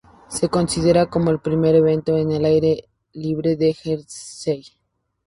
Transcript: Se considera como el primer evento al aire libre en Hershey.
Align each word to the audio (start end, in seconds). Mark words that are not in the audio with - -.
Se 0.29 0.49
considera 0.49 1.05
como 1.05 1.29
el 1.29 1.37
primer 1.41 1.75
evento 1.75 2.15
al 2.15 2.43
aire 2.43 2.89
libre 3.13 3.51
en 3.51 3.75
Hershey. 3.85 4.65